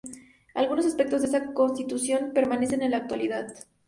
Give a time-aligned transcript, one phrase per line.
[0.55, 3.53] Algunos aspectos de esta constitución permanecen en la actualidad.